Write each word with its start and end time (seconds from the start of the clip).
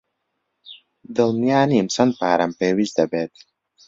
دڵنیا 1.15 1.61
نیم 1.69 1.87
چەند 1.93 2.11
پارەم 2.19 2.51
پێویست 2.59 2.95
دەبێت. 2.99 3.33